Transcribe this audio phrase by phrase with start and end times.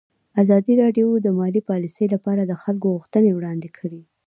[0.43, 4.01] ازادي راډیو د مالي پالیسي لپاره د خلکو غوښتنې وړاندې کړي.